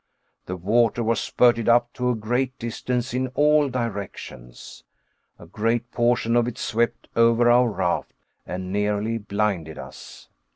[0.47, 4.83] The water was spurted up to a great distance in all directions.
[5.37, 8.13] A great portion of it swept over our raft
[8.47, 10.27] and nearly blinded us.